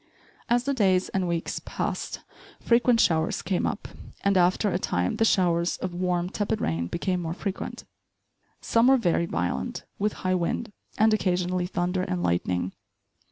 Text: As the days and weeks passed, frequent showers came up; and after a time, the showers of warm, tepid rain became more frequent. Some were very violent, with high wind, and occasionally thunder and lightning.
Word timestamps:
As 0.49 0.63
the 0.63 0.73
days 0.73 1.09
and 1.09 1.27
weeks 1.27 1.61
passed, 1.63 2.21
frequent 2.59 2.99
showers 2.99 3.43
came 3.43 3.67
up; 3.67 3.87
and 4.23 4.35
after 4.35 4.71
a 4.71 4.79
time, 4.79 5.17
the 5.17 5.25
showers 5.25 5.77
of 5.77 5.93
warm, 5.93 6.27
tepid 6.27 6.59
rain 6.59 6.87
became 6.87 7.21
more 7.21 7.35
frequent. 7.35 7.83
Some 8.61 8.87
were 8.87 8.97
very 8.97 9.27
violent, 9.27 9.83
with 9.99 10.13
high 10.25 10.33
wind, 10.33 10.71
and 10.97 11.13
occasionally 11.13 11.67
thunder 11.67 12.01
and 12.01 12.23
lightning. 12.23 12.73